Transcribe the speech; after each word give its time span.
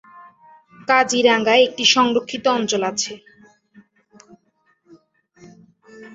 কাজিরাঙায় 0.87 1.65
একটি 1.67 1.83
সংরক্ষিত 1.93 2.45
অঞ্চল 2.57 2.81
আছে। 2.91 3.13